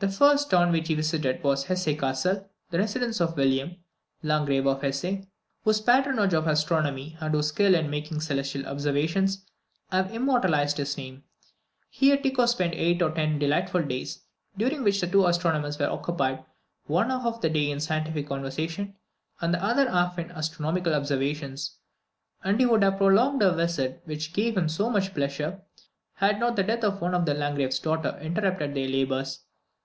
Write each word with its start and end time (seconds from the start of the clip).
The 0.00 0.12
first 0.12 0.50
town 0.50 0.70
which 0.70 0.88
he 0.88 0.94
visited 0.94 1.42
was 1.42 1.64
Hesse 1.64 1.96
Cassel, 1.98 2.46
the 2.68 2.76
residence 2.78 3.22
of 3.22 3.38
William, 3.38 3.76
Landgrave 4.22 4.66
of 4.66 4.82
Hesse, 4.82 5.24
whose 5.62 5.80
patronage 5.80 6.34
of 6.34 6.46
astronomy, 6.46 7.16
and 7.20 7.32
whose 7.32 7.46
skill 7.48 7.74
in 7.74 7.88
making 7.88 8.20
celestial 8.20 8.66
observations, 8.66 9.46
have 9.90 10.12
immortalized 10.12 10.76
his 10.76 10.98
name. 10.98 11.22
Here 11.88 12.18
Tycho 12.18 12.44
spent 12.44 12.74
eight 12.74 13.00
or 13.00 13.12
ten 13.12 13.38
delightful 13.38 13.82
days, 13.84 14.20
during 14.58 14.84
which 14.84 15.00
the 15.00 15.06
two 15.06 15.24
astronomers 15.26 15.78
were 15.78 15.88
occupied 15.88 16.44
one 16.84 17.08
half 17.08 17.24
of 17.24 17.40
the 17.40 17.48
day 17.48 17.70
in 17.70 17.80
scientific 17.80 18.28
conversation, 18.28 18.96
and 19.40 19.54
the 19.54 19.64
other 19.64 19.88
half 19.88 20.18
in 20.18 20.30
astronomical 20.32 20.92
observations; 20.92 21.78
and 22.42 22.60
he 22.60 22.66
would 22.66 22.82
have 22.82 22.98
prolonged 22.98 23.42
a 23.42 23.52
visit 23.54 24.02
which 24.04 24.34
gave 24.34 24.54
him 24.54 24.68
so 24.68 24.90
much 24.90 25.14
pleasure, 25.14 25.62
had 26.16 26.38
not 26.38 26.56
the 26.56 26.62
death 26.62 26.84
of 26.84 27.00
one 27.00 27.14
of 27.14 27.24
the 27.24 27.32
Landgrave's 27.32 27.78
daughters 27.78 28.20
interrupted 28.20 28.74
their 28.74 28.86
labours. 28.88 29.40